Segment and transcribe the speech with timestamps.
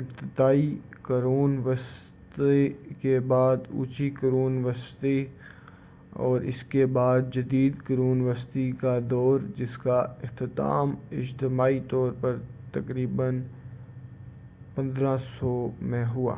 [0.00, 0.66] ابتدائی
[1.02, 2.66] قرون وسطیٰ
[3.00, 5.24] کے بعد اونچی قرون وسطیٰ
[6.12, 9.98] اور اس کے بعد جدید قرون وسطیٰ کا دور جس کا
[10.22, 10.94] اختتام
[11.12, 12.36] اجتماعی طور پر
[12.72, 13.42] تقریباً
[14.76, 15.70] 1500
[15.80, 16.36] میں ہوا